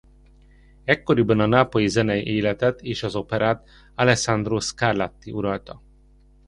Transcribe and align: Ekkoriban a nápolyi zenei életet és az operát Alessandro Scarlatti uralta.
Ekkoriban 0.85 1.39
a 1.39 1.45
nápolyi 1.45 1.87
zenei 1.87 2.25
életet 2.25 2.81
és 2.81 3.03
az 3.03 3.15
operát 3.15 3.69
Alessandro 3.95 4.59
Scarlatti 4.59 5.31
uralta. 5.31 5.81